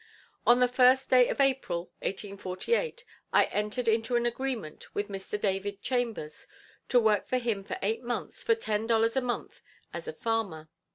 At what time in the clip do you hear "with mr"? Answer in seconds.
4.95-5.39